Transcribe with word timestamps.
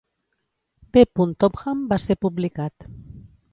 B. 0.95 1.03
Topham 1.43 1.85
va 1.93 2.01
ser 2.07 2.19
publicat. 2.27 2.91